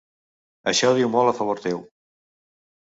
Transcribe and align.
Això 0.71 0.91
diu 1.01 1.13
molt 1.17 1.33
a 1.33 1.37
favor 1.43 1.65
teu. 1.69 1.87